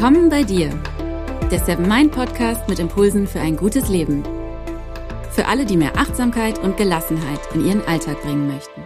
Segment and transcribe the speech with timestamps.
[0.00, 0.70] Willkommen bei dir,
[1.50, 4.24] der Seven Mind Podcast mit Impulsen für ein gutes Leben.
[5.30, 8.80] Für alle, die mehr Achtsamkeit und Gelassenheit in ihren Alltag bringen möchten.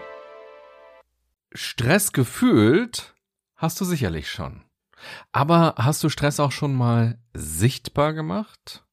[1.53, 3.15] Stress gefühlt
[3.55, 4.63] hast du sicherlich schon.
[5.31, 8.85] Aber hast du Stress auch schon mal sichtbar gemacht?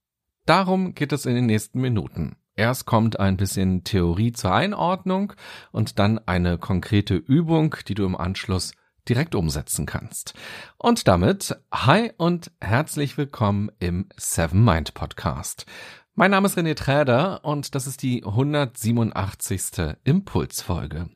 [0.45, 2.36] Darum geht es in den nächsten Minuten.
[2.56, 5.34] Erst kommt ein bisschen Theorie zur Einordnung
[5.72, 8.73] und dann eine konkrete Übung, die du im Anschluss
[9.12, 10.34] direkt umsetzen kannst.
[10.78, 15.66] Und damit hi und herzlich willkommen im Seven Mind Podcast.
[16.16, 19.98] Mein Name ist René Träder und das ist die 187.
[20.06, 21.10] Impulsfolge.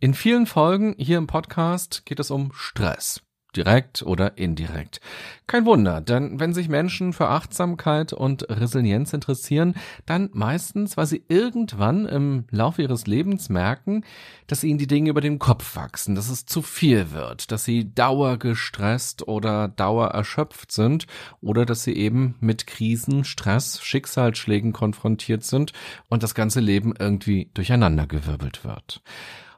[0.00, 3.20] In vielen Folgen hier im Podcast geht es um Stress
[3.56, 5.00] direkt oder indirekt.
[5.46, 9.74] Kein Wunder, denn wenn sich Menschen für Achtsamkeit und Resilienz interessieren,
[10.06, 14.04] dann meistens, weil sie irgendwann im Laufe ihres Lebens merken,
[14.46, 17.92] dass ihnen die Dinge über den Kopf wachsen, dass es zu viel wird, dass sie
[17.94, 21.06] dauergestresst oder dauererschöpft sind
[21.40, 25.72] oder dass sie eben mit Krisen, Stress, Schicksalsschlägen konfrontiert sind
[26.08, 29.02] und das ganze Leben irgendwie durcheinandergewirbelt wird.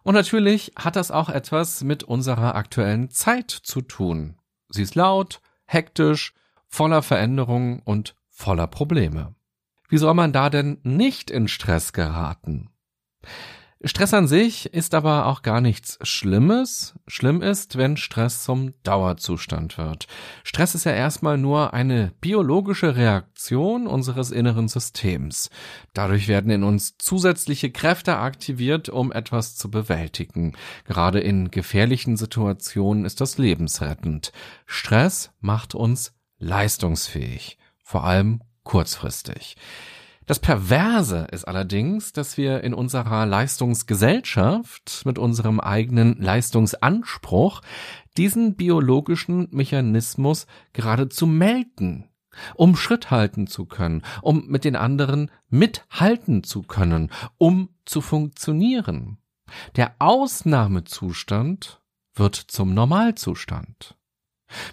[0.05, 4.37] Und natürlich hat das auch etwas mit unserer aktuellen Zeit zu tun.
[4.69, 6.35] Sie ist laut, hektisch,
[6.69, 9.35] voller Veränderungen und voller Probleme.
[9.89, 12.71] Wie soll man da denn nicht in Stress geraten?
[13.87, 16.95] Stress an sich ist aber auch gar nichts Schlimmes.
[17.07, 20.07] Schlimm ist, wenn Stress zum Dauerzustand wird.
[20.43, 25.51] Stress ist ja erstmal nur eine biologische Reaktion unseres inneren Systems.
[25.93, 30.57] Dadurch werden in uns zusätzliche Kräfte aktiviert, um etwas zu bewältigen.
[30.87, 34.33] Gerade in gefährlichen Situationen ist das lebensrettend.
[34.65, 39.57] Stress macht uns leistungsfähig, vor allem kurzfristig.
[40.27, 47.61] Das Perverse ist allerdings, dass wir in unserer Leistungsgesellschaft mit unserem eigenen Leistungsanspruch
[48.17, 52.09] diesen biologischen Mechanismus geradezu melden,
[52.55, 59.19] um Schritt halten zu können, um mit den anderen mithalten zu können, um zu funktionieren.
[59.77, 61.83] Der Ausnahmezustand
[62.15, 63.95] wird zum Normalzustand.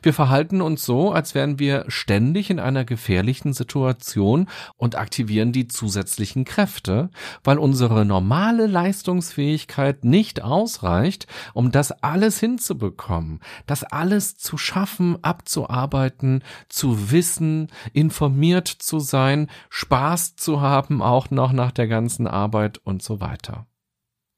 [0.01, 4.47] Wir verhalten uns so, als wären wir ständig in einer gefährlichen Situation
[4.77, 7.09] und aktivieren die zusätzlichen Kräfte,
[7.43, 16.43] weil unsere normale Leistungsfähigkeit nicht ausreicht, um das alles hinzubekommen, das alles zu schaffen, abzuarbeiten,
[16.69, 23.01] zu wissen, informiert zu sein, Spaß zu haben, auch noch nach der ganzen Arbeit und
[23.01, 23.67] so weiter.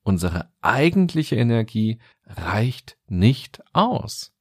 [0.04, 4.34] Unsere eigentliche Energie reicht nicht aus.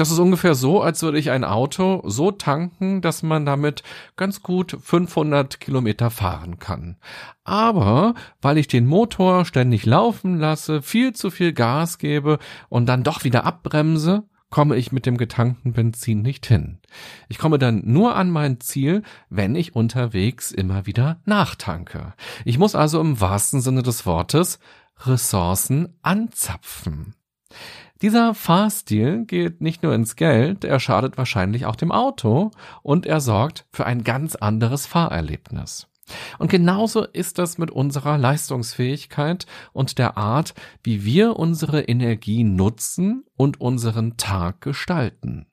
[0.00, 3.82] Das ist ungefähr so, als würde ich ein Auto so tanken, dass man damit
[4.16, 6.96] ganz gut 500 Kilometer fahren kann.
[7.44, 12.38] Aber weil ich den Motor ständig laufen lasse, viel zu viel Gas gebe
[12.70, 16.78] und dann doch wieder abbremse, komme ich mit dem getankten Benzin nicht hin.
[17.28, 22.14] Ich komme dann nur an mein Ziel, wenn ich unterwegs immer wieder nachtanke.
[22.46, 24.60] Ich muss also im wahrsten Sinne des Wortes
[25.04, 27.16] Ressourcen anzapfen.
[28.02, 32.50] Dieser Fahrstil geht nicht nur ins Geld, er schadet wahrscheinlich auch dem Auto
[32.82, 35.86] und er sorgt für ein ganz anderes Fahrerlebnis.
[36.38, 43.24] Und genauso ist das mit unserer Leistungsfähigkeit und der Art, wie wir unsere Energie nutzen
[43.36, 45.46] und unseren Tag gestalten.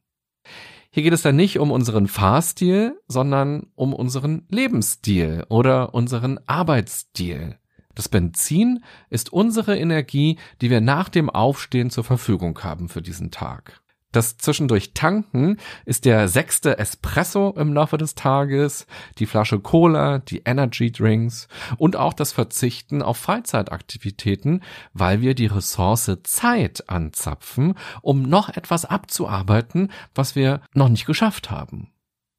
[0.90, 7.60] Hier geht es dann nicht um unseren Fahrstil, sondern um unseren Lebensstil oder unseren Arbeitsstil.
[7.98, 13.32] Das Benzin ist unsere Energie, die wir nach dem Aufstehen zur Verfügung haben für diesen
[13.32, 13.82] Tag.
[14.12, 18.86] Das zwischendurch Tanken ist der sechste Espresso im Laufe des Tages,
[19.18, 21.48] die Flasche Cola, die Energy Drinks
[21.78, 24.62] und auch das Verzichten auf Freizeitaktivitäten,
[24.94, 31.50] weil wir die Ressource Zeit anzapfen, um noch etwas abzuarbeiten, was wir noch nicht geschafft
[31.50, 31.92] haben.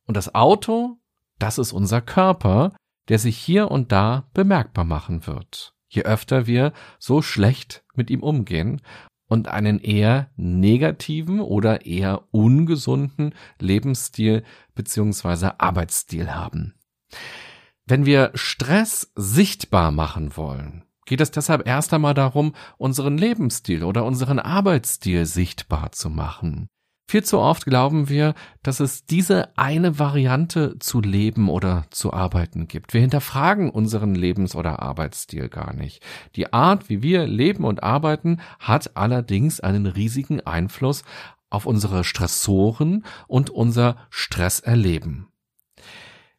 [0.07, 0.99] Und das Auto,
[1.41, 2.71] das ist unser Körper,
[3.09, 8.23] der sich hier und da bemerkbar machen wird, je öfter wir so schlecht mit ihm
[8.23, 8.81] umgehen
[9.29, 14.43] und einen eher negativen oder eher ungesunden Lebensstil
[14.75, 16.75] beziehungsweise Arbeitsstil haben.
[17.87, 24.05] Wenn wir Stress sichtbar machen wollen, geht es deshalb erst einmal darum, unseren Lebensstil oder
[24.05, 26.69] unseren Arbeitsstil sichtbar zu machen.
[27.11, 32.69] Viel zu oft glauben wir, dass es diese eine Variante zu leben oder zu arbeiten
[32.69, 32.93] gibt.
[32.93, 36.05] Wir hinterfragen unseren Lebens- oder Arbeitsstil gar nicht.
[36.37, 41.03] Die Art, wie wir leben und arbeiten, hat allerdings einen riesigen Einfluss
[41.49, 45.29] auf unsere Stressoren und unser Stresserleben.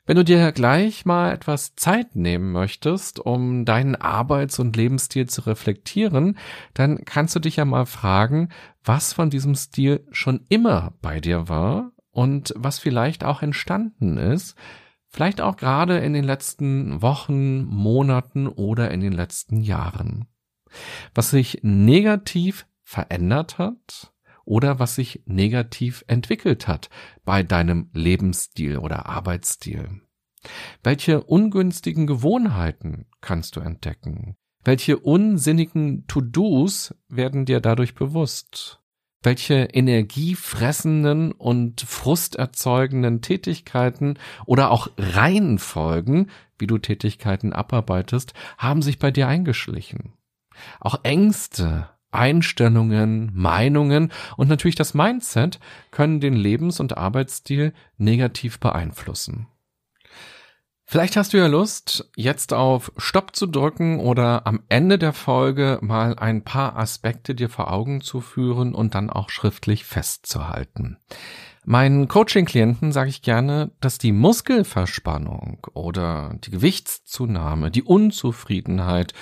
[0.10, 5.42] Wenn du dir gleich mal etwas Zeit nehmen möchtest, um deinen Arbeits- und Lebensstil zu
[5.42, 6.40] reflektieren,
[6.74, 8.50] dann kannst du dich ja mal fragen,
[8.84, 14.56] was von diesem Stil schon immer bei dir war und was vielleicht auch entstanden ist,
[15.10, 20.26] vielleicht auch gerade in den letzten Wochen, Monaten oder in den letzten Jahren.
[21.14, 24.12] Was sich negativ verändert hat
[24.50, 26.90] oder was sich negativ entwickelt hat
[27.24, 30.02] bei deinem Lebensstil oder Arbeitsstil.
[30.84, 34.36] Welche ungünstigen Gewohnheiten kannst du entdecken?
[34.64, 38.82] Welche unsinnigen To-Dos werden dir dadurch bewusst?
[39.22, 49.12] Welche energiefressenden und frusterzeugenden Tätigkeiten oder auch Reihenfolgen, wie du Tätigkeiten abarbeitest, haben sich bei
[49.12, 50.14] dir eingeschlichen?
[50.80, 55.60] Auch Ängste, Einstellungen, Meinungen und natürlich das Mindset
[55.92, 59.48] können den Lebens- und Arbeitsstil negativ beeinflussen.
[60.92, 65.78] Vielleicht hast du ja Lust, jetzt auf Stopp zu drücken oder am Ende der Folge
[65.82, 70.98] mal ein paar Aspekte dir vor Augen zu führen und dann auch schriftlich festzuhalten.
[71.64, 79.14] Meinen Coaching-Klienten sage ich gerne, dass die Muskelverspannung oder die Gewichtszunahme, die Unzufriedenheit,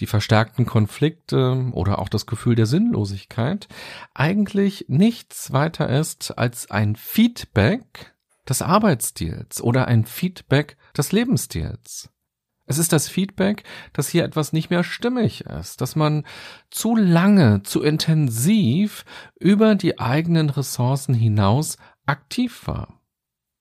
[0.00, 3.68] die verstärkten Konflikte oder auch das Gefühl der Sinnlosigkeit
[4.14, 8.14] eigentlich nichts weiter ist als ein Feedback
[8.48, 12.10] des Arbeitsstils oder ein Feedback des Lebensstils.
[12.66, 13.62] Es ist das Feedback,
[13.92, 16.24] dass hier etwas nicht mehr stimmig ist, dass man
[16.70, 19.04] zu lange, zu intensiv
[19.38, 21.76] über die eigenen Ressourcen hinaus
[22.06, 23.00] aktiv war.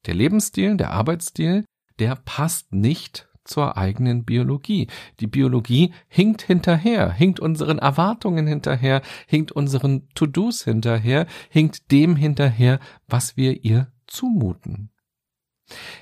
[0.05, 1.65] Der Lebensstil, der Arbeitsstil,
[1.99, 4.87] der passt nicht zur eigenen Biologie.
[5.19, 12.79] Die Biologie hinkt hinterher, hinkt unseren Erwartungen hinterher, hinkt unseren To-Dos hinterher, hinkt dem hinterher,
[13.07, 14.89] was wir ihr zumuten.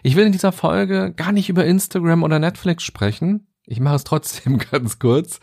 [0.03, 3.47] Ich will in dieser Folge gar nicht über Instagram oder Netflix sprechen.
[3.65, 5.39] Ich mache es trotzdem ganz kurz,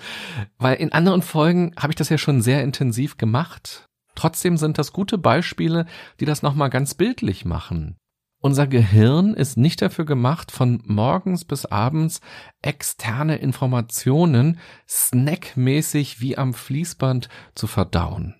[0.59, 3.89] weil in anderen Folgen habe ich das ja schon sehr intensiv gemacht.
[4.15, 5.87] Trotzdem sind das gute Beispiele,
[6.19, 7.97] die das nochmal ganz bildlich machen.
[8.41, 12.21] Unser Gehirn ist nicht dafür gemacht, von morgens bis abends
[12.63, 18.38] externe Informationen snackmäßig wie am Fließband zu verdauen.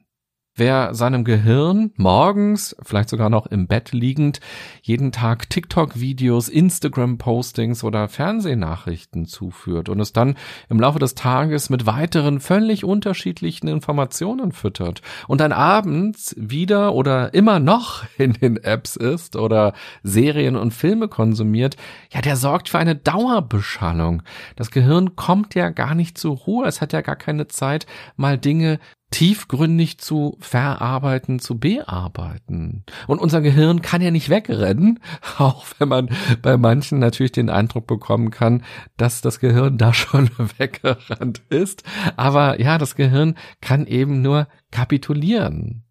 [0.59, 4.41] Wer seinem Gehirn morgens, vielleicht sogar noch im Bett liegend,
[4.83, 10.35] jeden Tag TikTok-Videos, Instagram-Postings oder Fernsehnachrichten zuführt und es dann
[10.69, 17.35] im Laufe des Tages mit weiteren völlig unterschiedlichen Informationen füttert und dann abends wieder oder
[17.35, 21.77] immer noch in den Apps ist oder Serien und Filme konsumiert,
[22.11, 24.25] ja, der sorgt für eine Dauerbeschallung.
[24.57, 26.67] Das Gehirn kommt ja gar nicht zur Ruhe.
[26.67, 32.85] Es hat ja gar keine Zeit, mal Dinge tiefgründig zu verarbeiten, zu bearbeiten.
[33.07, 35.01] Und unser Gehirn kann ja nicht wegrennen,
[35.39, 36.11] auch wenn man
[36.43, 38.65] bei manchen natürlich den Eindruck bekommen kann,
[38.97, 41.85] dass das Gehirn da schon weggerannt ist.
[42.17, 45.85] Aber ja, das Gehirn kann eben nur kapitulieren.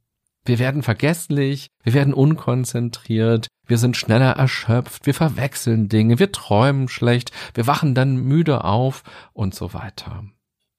[0.45, 6.87] Wir werden vergesslich, wir werden unkonzentriert, wir sind schneller erschöpft, wir verwechseln Dinge, wir träumen
[6.87, 9.03] schlecht, wir wachen dann müde auf
[9.33, 10.23] und so weiter.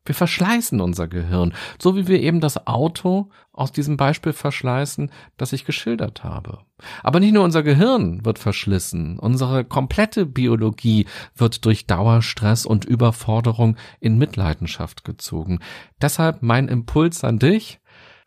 [0.09, 5.53] Wir verschleißen unser Gehirn, so wie wir eben das Auto aus diesem Beispiel verschleißen, das
[5.53, 6.61] ich geschildert habe.
[7.03, 11.05] Aber nicht nur unser Gehirn wird verschlissen, unsere komplette Biologie
[11.37, 15.59] wird durch Dauerstress und Überforderung in Mitleidenschaft gezogen.
[16.01, 17.79] Deshalb mein Impuls an dich,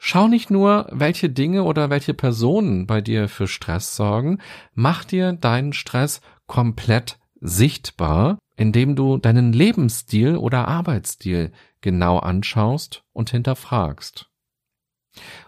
[0.04, 4.40] Schau nicht nur, welche Dinge oder welche Personen bei dir für Stress sorgen,
[4.74, 11.52] mach dir deinen Stress komplett sichtbar, indem du deinen Lebensstil oder Arbeitsstil
[11.82, 14.30] genau anschaust und hinterfragst.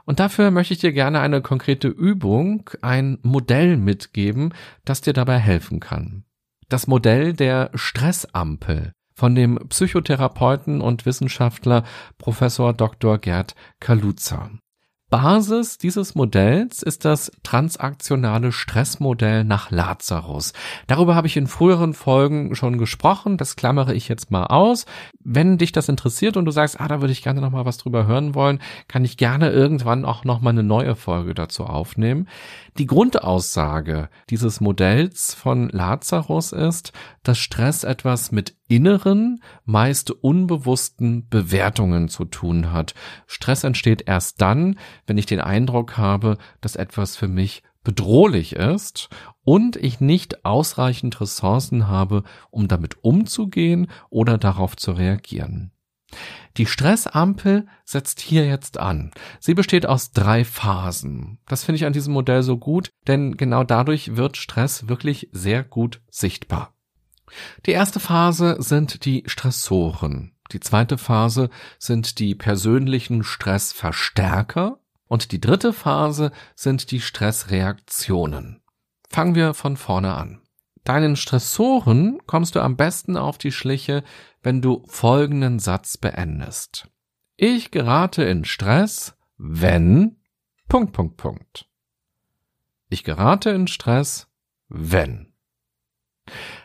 [0.05, 5.39] Und dafür möchte ich dir gerne eine konkrete Übung, ein Modell mitgeben, das dir dabei
[5.39, 6.25] helfen kann.
[6.67, 11.83] Das Modell der Stressampel von dem Psychotherapeuten und Wissenschaftler
[12.17, 13.19] Professor Dr.
[13.19, 14.51] Gerd Kaluza.
[15.13, 20.53] Basis dieses Modells ist das transaktionale Stressmodell nach Lazarus.
[20.87, 24.87] Darüber habe ich in früheren Folgen schon gesprochen, das klammere ich jetzt mal aus.
[25.25, 27.77] Wenn dich das interessiert und du sagst, ah, da würde ich gerne noch mal was
[27.77, 32.27] drüber hören wollen, kann ich gerne irgendwann auch noch mal eine neue Folge dazu aufnehmen.
[32.77, 36.91] Die Grundaussage dieses Modells von Lazarus ist,
[37.23, 42.93] dass Stress etwas mit inneren, meist unbewussten Bewertungen zu tun hat.
[43.27, 49.09] Stress entsteht erst dann, wenn ich den Eindruck habe, dass etwas für mich bedrohlich ist
[49.43, 55.71] und ich nicht ausreichend Ressourcen habe, um damit umzugehen oder darauf zu reagieren.
[56.57, 59.11] Die Stressampel setzt hier jetzt an.
[59.39, 61.39] Sie besteht aus drei Phasen.
[61.47, 65.63] Das finde ich an diesem Modell so gut, denn genau dadurch wird Stress wirklich sehr
[65.63, 66.73] gut sichtbar.
[67.65, 70.33] Die erste Phase sind die Stressoren.
[70.51, 71.49] Die zweite Phase
[71.79, 74.79] sind die persönlichen Stressverstärker.
[75.07, 78.61] Und die dritte Phase sind die Stressreaktionen.
[79.09, 80.41] Fangen wir von vorne an.
[80.83, 84.03] Deinen Stressoren kommst du am besten auf die Schliche,
[84.41, 86.89] wenn du folgenden Satz beendest.
[87.37, 90.17] Ich gerate in Stress, wenn
[90.67, 91.69] Punkt, Punkt, Punkt.
[92.89, 94.27] Ich gerate in Stress,
[94.67, 95.33] wenn.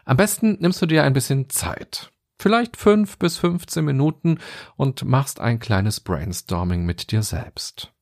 [0.04, 2.12] Am besten nimmst du dir ein bisschen Zeit.
[2.38, 4.38] Vielleicht fünf bis 15 Minuten
[4.76, 7.92] und machst ein kleines Brainstorming mit dir selbst.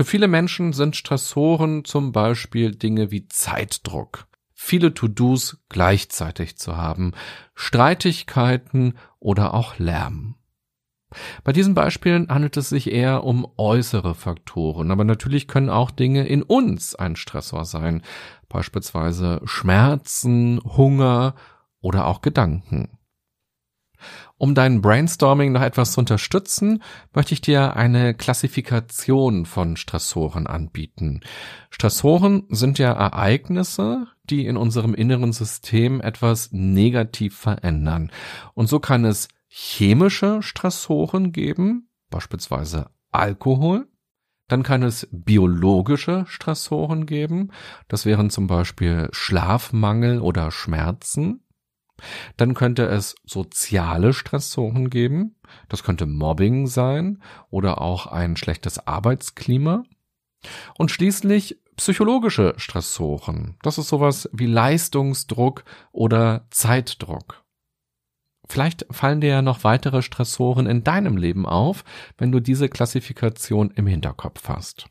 [0.00, 7.12] Für viele Menschen sind Stressoren zum Beispiel Dinge wie Zeitdruck, viele To-Dos gleichzeitig zu haben,
[7.54, 10.36] Streitigkeiten oder auch Lärm.
[11.44, 16.26] Bei diesen Beispielen handelt es sich eher um äußere Faktoren, aber natürlich können auch Dinge
[16.26, 18.00] in uns ein Stressor sein,
[18.48, 21.34] beispielsweise Schmerzen, Hunger
[21.82, 22.99] oder auch Gedanken.
[24.38, 26.82] Um dein Brainstorming noch etwas zu unterstützen,
[27.14, 31.20] möchte ich dir eine Klassifikation von Stressoren anbieten.
[31.70, 38.10] Stressoren sind ja Ereignisse, die in unserem inneren System etwas negativ verändern.
[38.54, 43.88] Und so kann es chemische Stressoren geben, beispielsweise Alkohol.
[44.48, 47.52] Dann kann es biologische Stressoren geben.
[47.86, 51.44] Das wären zum Beispiel Schlafmangel oder Schmerzen.
[52.36, 55.36] Dann könnte es soziale Stressoren geben.
[55.68, 59.84] Das könnte Mobbing sein oder auch ein schlechtes Arbeitsklima.
[60.78, 63.56] Und schließlich psychologische Stressoren.
[63.62, 67.44] Das ist sowas wie Leistungsdruck oder Zeitdruck.
[68.46, 71.84] Vielleicht fallen dir ja noch weitere Stressoren in deinem Leben auf,
[72.18, 74.88] wenn du diese Klassifikation im Hinterkopf hast.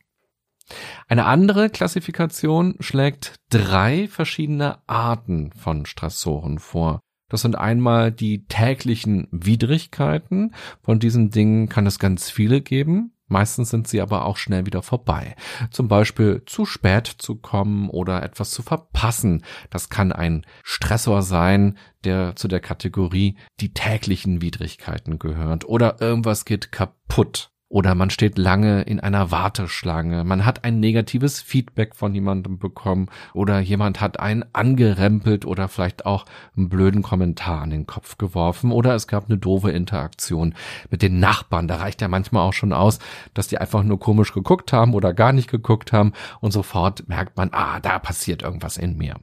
[1.07, 6.99] Eine andere Klassifikation schlägt drei verschiedene Arten von Stressoren vor.
[7.29, 10.53] Das sind einmal die täglichen Widrigkeiten.
[10.81, 13.13] Von diesen Dingen kann es ganz viele geben.
[13.27, 15.35] Meistens sind sie aber auch schnell wieder vorbei.
[15.69, 19.43] Zum Beispiel zu spät zu kommen oder etwas zu verpassen.
[19.69, 25.65] Das kann ein Stressor sein, der zu der Kategorie die täglichen Widrigkeiten gehört.
[25.65, 27.51] Oder irgendwas geht kaputt.
[27.71, 33.09] Oder man steht lange in einer Warteschlange, man hat ein negatives Feedback von jemandem bekommen
[33.35, 36.25] oder jemand hat einen angerempelt oder vielleicht auch
[36.57, 40.55] einen blöden Kommentar an den Kopf geworfen oder es gab eine doofe Interaktion
[40.89, 41.67] mit den Nachbarn.
[41.67, 42.97] Da reicht ja manchmal auch schon aus,
[43.35, 47.37] dass die einfach nur komisch geguckt haben oder gar nicht geguckt haben und sofort merkt
[47.37, 49.17] man, ah, da passiert irgendwas in mir.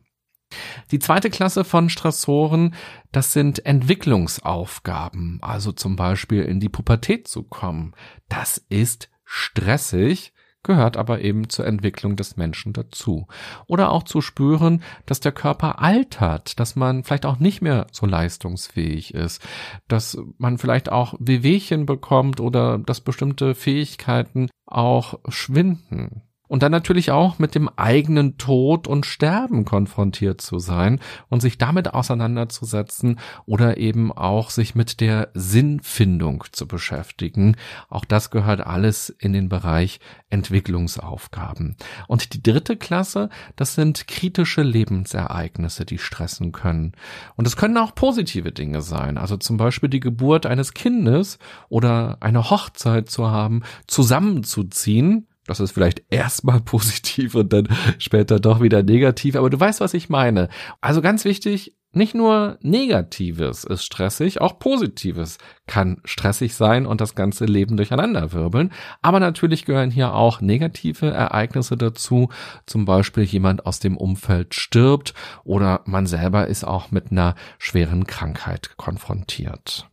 [0.91, 2.75] Die zweite Klasse von Stressoren,
[3.13, 7.95] das sind Entwicklungsaufgaben, also zum Beispiel in die Pubertät zu kommen.
[8.29, 10.33] Das ist stressig,
[10.67, 13.27] gehört aber eben zur Entwicklung des Menschen dazu.
[13.67, 18.05] Oder auch zu spüren, dass der Körper altert, dass man vielleicht auch nicht mehr so
[18.05, 19.43] leistungsfähig ist,
[19.89, 26.26] dass man vielleicht auch Wehwehchen bekommt oder dass bestimmte Fähigkeiten auch schwinden.
[26.49, 31.59] Und dann natürlich auch mit dem eigenen Tod und Sterben konfrontiert zu sein und sich
[31.59, 37.57] damit auseinanderzusetzen oder eben auch sich mit der Sinnfindung zu beschäftigen.
[37.89, 40.01] Auch das gehört alles in den Bereich
[40.31, 41.77] Entwicklungsaufgaben.
[42.09, 46.93] Und die dritte Klasse, das sind kritische Lebensereignisse, die stressen können.
[47.37, 49.19] Und es können auch positive Dinge sein.
[49.19, 51.39] Also zum Beispiel die Geburt eines Kindes
[51.69, 58.61] oder eine Hochzeit zu haben, zusammenzuziehen das ist vielleicht erstmal positiv und dann später doch
[58.61, 60.49] wieder negativ, aber du weißt, was ich meine.
[60.81, 67.15] Also ganz wichtig, nicht nur Negatives ist stressig, auch Positives kann stressig sein und das
[67.15, 68.71] ganze Leben durcheinander wirbeln.
[69.01, 72.29] Aber natürlich gehören hier auch negative Ereignisse dazu.
[72.67, 78.07] Zum Beispiel jemand aus dem Umfeld stirbt oder man selber ist auch mit einer schweren
[78.07, 79.89] Krankheit konfrontiert.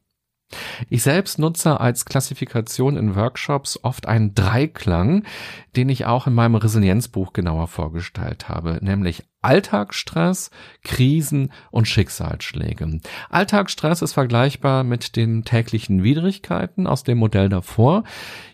[0.89, 5.23] Ich selbst nutze als Klassifikation in Workshops oft einen Dreiklang,
[5.75, 10.51] den ich auch in meinem Resilienzbuch genauer vorgestellt habe, nämlich Alltagsstress,
[10.83, 13.01] Krisen und Schicksalsschläge.
[13.29, 18.03] Alltagsstress ist vergleichbar mit den täglichen Widrigkeiten aus dem Modell davor.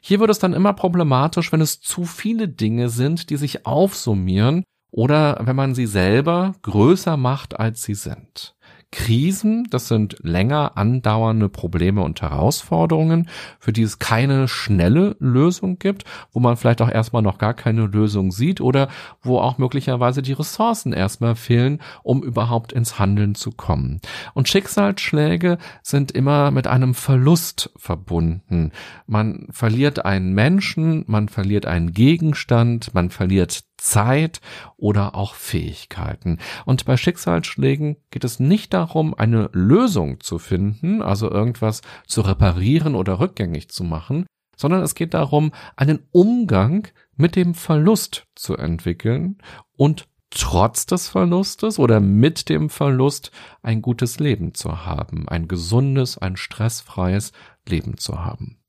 [0.01, 4.63] Hier wird es dann immer problematisch, wenn es zu viele Dinge sind, die sich aufsummieren
[4.91, 8.55] oder wenn man sie selber größer macht, als sie sind.
[8.91, 13.29] Krisen, das sind länger andauernde Probleme und Herausforderungen,
[13.59, 17.85] für die es keine schnelle Lösung gibt, wo man vielleicht auch erstmal noch gar keine
[17.85, 18.89] Lösung sieht oder
[19.21, 23.99] wo auch möglicherweise die Ressourcen erstmal fehlen, um überhaupt ins Handeln zu kommen.
[24.33, 28.71] Und Schicksalsschläge sind immer mit einem Verlust verbunden.
[29.05, 34.41] Man verliert einen Menschen, man verliert einen Gegenstand, man verliert Zeit
[34.77, 36.37] oder auch Fähigkeiten.
[36.65, 42.95] Und bei Schicksalsschlägen geht es nicht darum, eine Lösung zu finden, also irgendwas zu reparieren
[42.95, 49.37] oder rückgängig zu machen, sondern es geht darum, einen Umgang mit dem Verlust zu entwickeln
[49.75, 53.31] und trotz des Verlustes oder mit dem Verlust
[53.61, 57.31] ein gutes Leben zu haben, ein gesundes, ein stressfreies
[57.67, 58.59] Leben zu haben.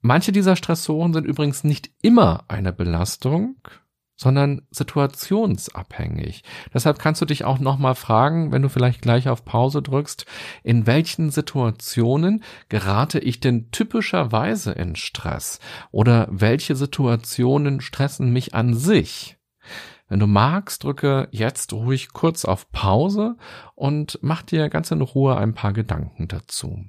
[0.00, 3.56] Manche dieser Stressoren sind übrigens nicht immer eine Belastung,
[4.16, 6.42] sondern situationsabhängig.
[6.72, 10.26] Deshalb kannst du dich auch nochmal fragen, wenn du vielleicht gleich auf Pause drückst,
[10.62, 15.58] in welchen Situationen gerate ich denn typischerweise in Stress?
[15.90, 19.36] Oder welche Situationen stressen mich an sich?
[20.08, 23.36] Wenn du magst, drücke jetzt ruhig kurz auf Pause
[23.74, 26.84] und mach dir ganz in Ruhe ein paar Gedanken dazu.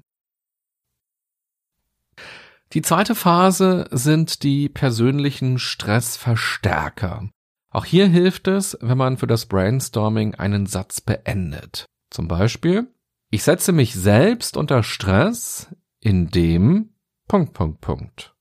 [2.76, 7.30] Die zweite Phase sind die persönlichen Stressverstärker.
[7.70, 11.86] Auch hier hilft es, wenn man für das Brainstorming einen Satz beendet.
[12.10, 12.94] Zum Beispiel,
[13.30, 16.94] ich setze mich selbst unter Stress, indem
[17.30, 18.36] Punkt, Punkt, Punkt.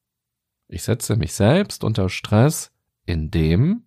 [0.66, 2.72] Ich setze mich selbst unter Stress,
[3.06, 3.84] indem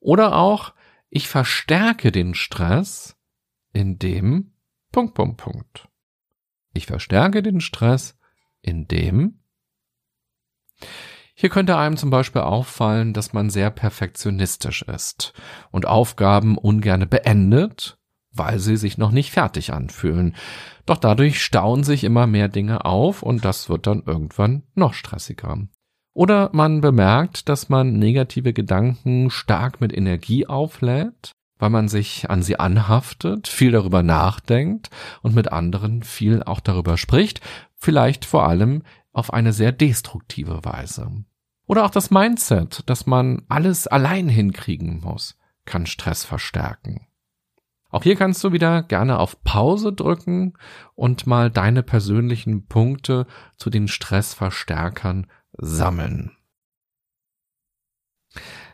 [0.00, 0.72] oder auch,
[1.10, 3.18] ich verstärke den Stress,
[3.74, 4.54] indem
[4.92, 5.88] Punkt, Punkt, Punkt.
[6.72, 8.17] Ich verstärke den Stress,
[8.62, 9.38] indem
[11.40, 15.32] hier könnte einem zum Beispiel auffallen, dass man sehr perfektionistisch ist
[15.70, 17.96] und Aufgaben ungerne beendet,
[18.32, 20.34] weil sie sich noch nicht fertig anfühlen.
[20.84, 25.58] Doch dadurch stauen sich immer mehr Dinge auf und das wird dann irgendwann noch stressiger.
[26.12, 32.42] Oder man bemerkt, dass man negative Gedanken stark mit Energie auflädt, weil man sich an
[32.42, 34.90] sie anhaftet, viel darüber nachdenkt
[35.22, 37.40] und mit anderen viel auch darüber spricht,
[37.78, 38.82] vielleicht vor allem
[39.12, 41.24] auf eine sehr destruktive Weise.
[41.66, 47.06] Oder auch das Mindset, dass man alles allein hinkriegen muss, kann Stress verstärken.
[47.90, 50.54] Auch hier kannst du wieder gerne auf Pause drücken
[50.94, 53.26] und mal deine persönlichen Punkte
[53.56, 56.32] zu den Stressverstärkern sammeln.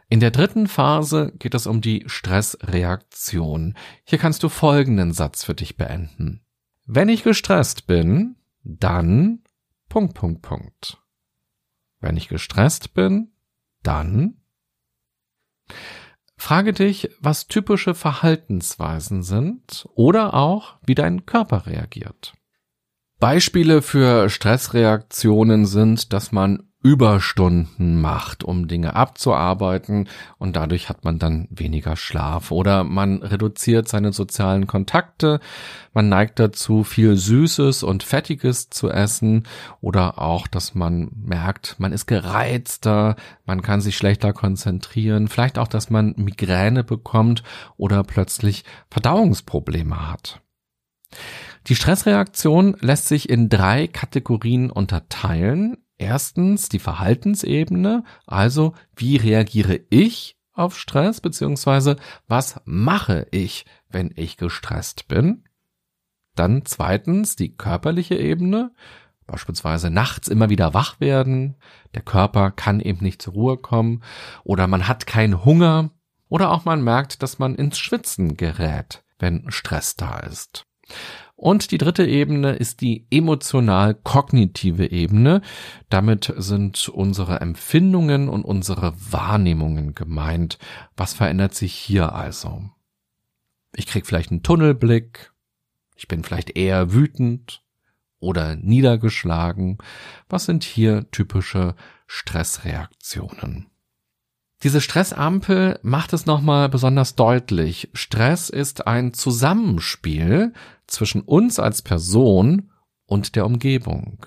[0.09, 3.75] In der dritten Phase geht es um die Stressreaktion.
[4.05, 6.45] Hier kannst du folgenden Satz für dich beenden.
[6.87, 9.45] Wenn ich gestresst bin, dann
[9.89, 10.99] Punkt, Punkt, Punkt.
[12.01, 13.33] Wenn ich gestresst bin,
[13.83, 14.41] dann
[16.37, 22.35] frage dich, was typische Verhaltensweisen sind oder auch, wie dein Körper reagiert.
[23.21, 30.07] Beispiele für Stressreaktionen sind, dass man Überstunden macht, um Dinge abzuarbeiten.
[30.37, 32.51] Und dadurch hat man dann weniger Schlaf.
[32.51, 35.41] Oder man reduziert seine sozialen Kontakte,
[35.95, 39.45] man neigt dazu, viel Süßes und Fettiges zu essen.
[39.81, 43.17] Oder auch, dass man merkt, man ist gereizter,
[43.47, 47.43] man kann sich schlechter konzentrieren, vielleicht auch, dass man Migräne bekommt
[47.79, 50.43] oder plötzlich Verdauungsprobleme hat.
[51.67, 55.79] Die Stressreaktion lässt sich in drei Kategorien unterteilen.
[55.99, 64.37] Erstens die Verhaltensebene, also wie reagiere ich auf Stress, beziehungsweise was mache ich, wenn ich
[64.37, 65.45] gestresst bin.
[66.35, 68.73] Dann zweitens die körperliche Ebene,
[69.27, 71.57] beispielsweise nachts immer wieder wach werden,
[71.95, 74.03] der Körper kann eben nicht zur Ruhe kommen
[74.43, 75.91] oder man hat keinen Hunger
[76.29, 80.67] oder auch man merkt, dass man ins Schwitzen gerät, wenn Stress da ist.
[81.37, 85.43] Und die dritte Ebene ist die emotional-kognitive Ebene.
[85.89, 90.59] Damit sind unsere Empfindungen und unsere Wahrnehmungen gemeint.
[90.97, 92.63] Was verändert sich hier also?
[93.75, 95.33] Ich krieg vielleicht einen Tunnelblick.
[95.97, 97.65] Ich bin vielleicht eher wütend
[98.21, 99.79] oder niedergeschlagen.
[100.29, 101.75] Was sind hier typische
[102.07, 103.67] Stressreaktionen?
[104.65, 107.91] Diese Stressampel macht es nochmal besonders deutlich.
[107.93, 110.55] Stress ist ein Zusammenspiel
[110.87, 112.71] zwischen uns als Person
[113.05, 114.25] und der Umgebung.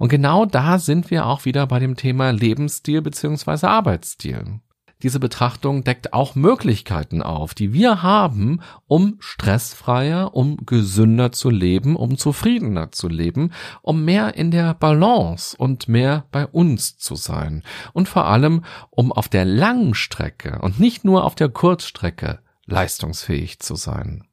[0.00, 4.60] Und genau da sind wir auch wieder bei dem Thema Lebensstil beziehungsweise Arbeitsstil
[5.02, 11.96] diese Betrachtung deckt auch Möglichkeiten auf, die wir haben, um stressfreier, um gesünder zu leben,
[11.96, 17.62] um zufriedener zu leben, um mehr in der Balance und mehr bei uns zu sein.
[17.92, 23.60] Und vor allem, um auf der langen Strecke und nicht nur auf der Kurzstrecke leistungsfähig
[23.60, 24.24] zu sein.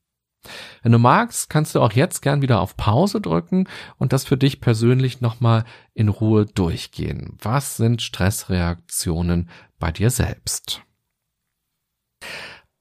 [0.82, 4.38] Wenn du magst, kannst du auch jetzt gern wieder auf Pause drücken und das für
[4.38, 7.38] dich persönlich nochmal in Ruhe durchgehen.
[7.42, 10.82] Was sind Stressreaktionen bei dir selbst?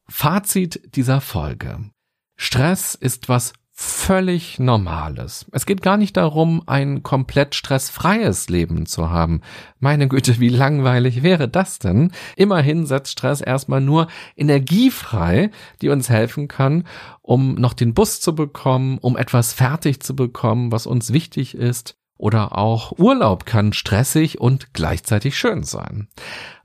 [0.09, 1.91] Fazit dieser Folge.
[2.37, 5.47] Stress ist was völlig Normales.
[5.53, 9.41] Es geht gar nicht darum, ein komplett stressfreies Leben zu haben.
[9.81, 12.13] Meine Güte, wie langweilig wäre das denn?
[12.37, 16.85] Immerhin setzt Stress erstmal nur Energie frei, die uns helfen kann,
[17.23, 21.97] um noch den Bus zu bekommen, um etwas fertig zu bekommen, was uns wichtig ist
[22.23, 26.07] oder auch Urlaub kann stressig und gleichzeitig schön sein.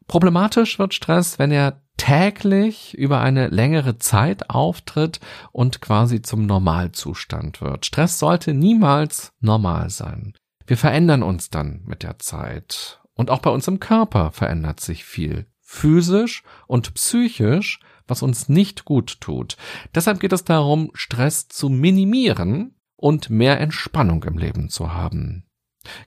[0.07, 5.19] Problematisch wird Stress, wenn er täglich über eine längere Zeit auftritt
[5.51, 7.85] und quasi zum Normalzustand wird.
[7.85, 10.33] Stress sollte niemals normal sein.
[10.65, 13.01] Wir verändern uns dann mit der Zeit.
[13.13, 15.47] Und auch bei uns im Körper verändert sich viel.
[15.59, 19.57] Physisch und psychisch, was uns nicht gut tut.
[19.95, 25.46] Deshalb geht es darum, Stress zu minimieren und mehr Entspannung im Leben zu haben.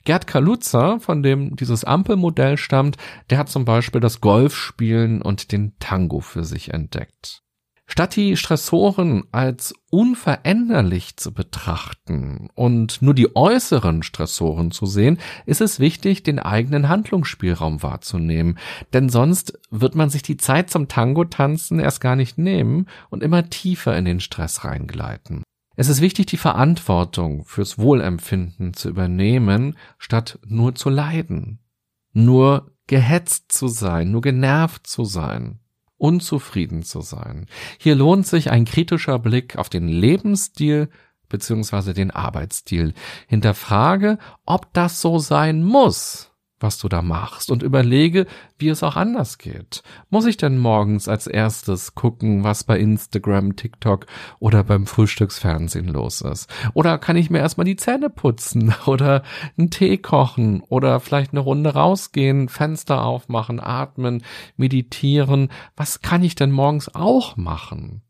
[0.04, 2.96] Gerd Kaluza, von dem dieses Ampelmodell stammt,
[3.30, 7.42] der hat zum Beispiel das Golfspielen und den Tango für sich entdeckt.
[7.90, 15.60] Statt die Stressoren als unveränderlich zu betrachten und nur die äußeren Stressoren zu sehen, ist
[15.60, 18.58] es wichtig, den eigenen Handlungsspielraum wahrzunehmen.
[18.92, 23.24] Denn sonst wird man sich die Zeit zum Tango tanzen erst gar nicht nehmen und
[23.24, 25.42] immer tiefer in den Stress reingleiten.
[25.80, 31.58] Es ist wichtig, die Verantwortung fürs Wohlempfinden zu übernehmen, statt nur zu leiden,
[32.12, 35.60] nur gehetzt zu sein, nur genervt zu sein,
[35.96, 37.46] unzufrieden zu sein.
[37.78, 40.90] Hier lohnt sich ein kritischer Blick auf den Lebensstil
[41.30, 41.94] bzw.
[41.94, 42.92] den Arbeitsstil.
[43.26, 46.29] Hinterfrage, ob das so sein muss
[46.60, 48.26] was du da machst und überlege,
[48.58, 49.82] wie es auch anders geht.
[50.10, 54.06] Muss ich denn morgens als erstes gucken, was bei Instagram, TikTok
[54.38, 56.48] oder beim Frühstücksfernsehen los ist?
[56.74, 59.22] Oder kann ich mir erstmal die Zähne putzen oder
[59.58, 64.22] einen Tee kochen oder vielleicht eine Runde rausgehen, Fenster aufmachen, atmen,
[64.56, 65.48] meditieren?
[65.76, 68.02] Was kann ich denn morgens auch machen?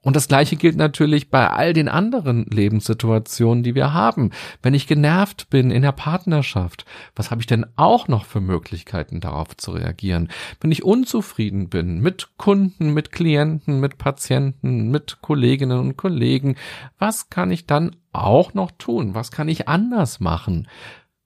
[0.00, 4.30] Und das Gleiche gilt natürlich bei all den anderen Lebenssituationen, die wir haben.
[4.62, 6.84] Wenn ich genervt bin in der Partnerschaft,
[7.16, 10.30] was habe ich denn auch noch für Möglichkeiten darauf zu reagieren?
[10.60, 16.54] Wenn ich unzufrieden bin mit Kunden, mit Klienten, mit Patienten, mit Kolleginnen und Kollegen,
[16.98, 19.16] was kann ich dann auch noch tun?
[19.16, 20.68] Was kann ich anders machen?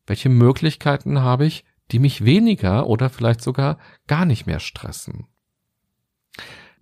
[0.07, 5.27] Welche Möglichkeiten habe ich, die mich weniger oder vielleicht sogar gar nicht mehr stressen?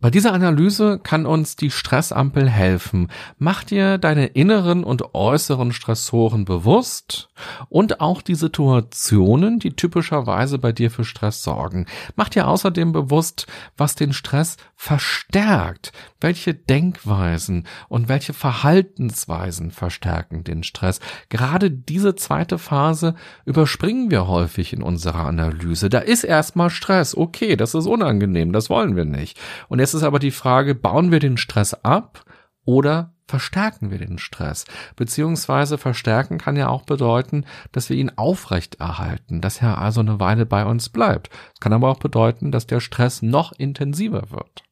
[0.01, 3.09] Bei dieser Analyse kann uns die Stressampel helfen.
[3.39, 7.29] Mach dir deine inneren und äußeren Stressoren bewusst
[7.69, 11.85] und auch die Situationen, die typischerweise bei dir für Stress sorgen.
[12.17, 20.63] Mach dir außerdem bewusst, was den Stress verstärkt, welche Denkweisen und welche Verhaltensweisen verstärken den
[20.63, 21.01] Stress.
[21.29, 25.91] Gerade diese zweite Phase überspringen wir häufig in unserer Analyse.
[25.91, 27.15] Da ist erstmal Stress.
[27.15, 29.39] Okay, das ist unangenehm, das wollen wir nicht.
[29.69, 32.25] Und Jetzt ist aber die Frage, bauen wir den Stress ab
[32.65, 34.65] oder verstärken wir den Stress?
[34.95, 40.47] Beziehungsweise verstärken kann ja auch bedeuten, dass wir ihn aufrechterhalten, dass er also eine Weile
[40.47, 41.31] bei uns bleibt.
[41.55, 44.63] Es kann aber auch bedeuten, dass der Stress noch intensiver wird.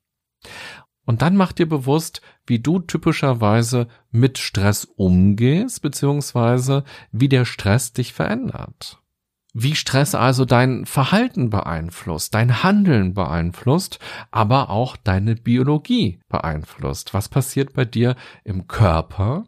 [1.04, 7.92] Und dann mach dir bewusst, wie du typischerweise mit Stress umgehst, beziehungsweise wie der Stress
[7.92, 9.02] dich verändert
[9.54, 13.98] wie Stress also dein Verhalten beeinflusst, dein Handeln beeinflusst,
[14.30, 17.14] aber auch deine Biologie beeinflusst.
[17.14, 19.46] Was passiert bei dir im Körper?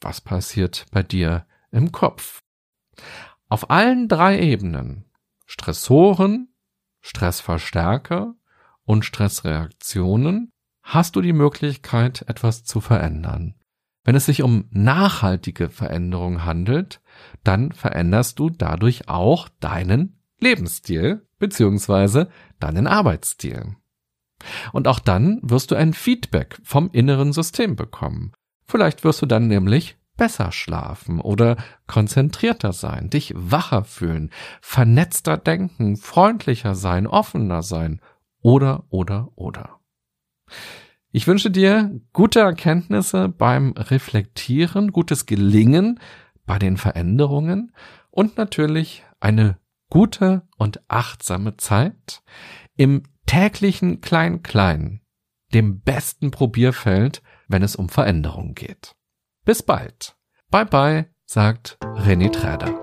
[0.00, 2.42] Was passiert bei dir im Kopf?
[3.48, 5.04] Auf allen drei Ebenen,
[5.46, 6.48] Stressoren,
[7.00, 8.34] Stressverstärker
[8.84, 10.52] und Stressreaktionen,
[10.82, 13.54] hast du die Möglichkeit, etwas zu verändern.
[14.04, 17.00] Wenn es sich um nachhaltige Veränderung handelt,
[17.44, 23.76] dann veränderst du dadurch auch deinen Lebensstil beziehungsweise deinen Arbeitsstil.
[24.72, 28.32] Und auch dann wirst du ein Feedback vom inneren System bekommen.
[28.64, 35.96] Vielleicht wirst du dann nämlich besser schlafen oder konzentrierter sein, dich wacher fühlen, vernetzter denken,
[35.96, 38.00] freundlicher sein, offener sein
[38.40, 39.80] oder oder oder.
[41.14, 46.00] Ich wünsche dir gute Erkenntnisse beim Reflektieren, gutes Gelingen
[46.46, 47.72] bei den Veränderungen
[48.10, 49.58] und natürlich eine
[49.90, 52.22] gute und achtsame Zeit
[52.76, 55.02] im täglichen Klein-Klein,
[55.52, 58.94] dem besten Probierfeld, wenn es um Veränderungen geht.
[59.44, 60.16] Bis bald.
[60.50, 62.81] Bye bye, sagt René Träder.